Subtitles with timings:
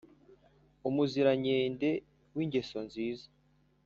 [0.87, 1.89] umuzirankende
[2.35, 3.27] w'ingeso nziza